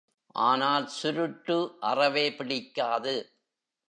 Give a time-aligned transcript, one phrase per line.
[0.35, 1.57] ஆனால், சுருட்டு
[1.79, 3.15] அறவே பிடிக்காது.